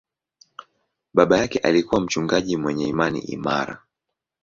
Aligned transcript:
Baba 1.13 1.37
yake 1.37 1.59
alikuwa 1.59 2.01
mchungaji 2.01 2.57
mwenye 2.57 2.87
imani 2.87 3.19
imara. 3.19 3.81